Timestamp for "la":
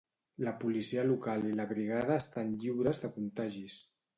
0.45-0.53, 1.61-1.67